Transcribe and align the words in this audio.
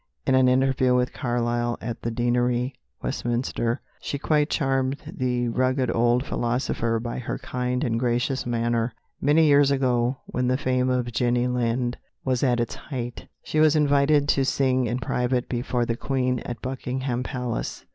In 0.25 0.33
an 0.33 0.47
interview 0.49 0.95
with 0.95 1.13
Carlyle, 1.13 1.77
at 1.79 2.01
the 2.01 2.09
Deanery, 2.09 2.73
Westminster, 3.03 3.81
she 3.99 4.17
quite 4.17 4.49
charmed 4.49 4.97
the 5.05 5.47
rugged 5.49 5.91
old 5.95 6.25
philosopher 6.25 6.99
by 6.99 7.19
her 7.19 7.37
kind 7.37 7.83
and 7.83 7.99
gracious 7.99 8.43
manner. 8.43 8.93
Many 9.21 9.45
years 9.45 9.69
ago, 9.69 10.17
when 10.25 10.47
the 10.47 10.57
fame 10.57 10.89
of 10.89 11.11
Jenny 11.11 11.47
Lind 11.47 11.99
was 12.25 12.41
at 12.41 12.59
its 12.59 12.73
height, 12.73 13.27
she 13.43 13.59
was 13.59 13.75
invited 13.75 14.27
to 14.29 14.43
sing 14.43 14.87
in 14.87 14.97
private 14.97 15.47
before 15.47 15.85
the 15.85 15.95
Queen 15.95 16.39
at 16.39 16.63
Buckingham 16.63 17.21
Palace. 17.21 17.85